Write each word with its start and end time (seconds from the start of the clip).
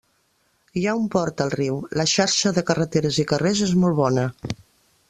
Hi 0.81 0.85
ha 0.91 0.95
un 1.01 1.03
port 1.15 1.43
al 1.45 1.53
riu, 1.57 1.77
la 2.01 2.07
xarxa 2.15 2.55
de 2.57 2.65
carreteres 2.71 3.21
i 3.27 3.31
carrers 3.35 3.65
és 3.69 3.79
molt 3.85 4.03
bona. 4.03 4.27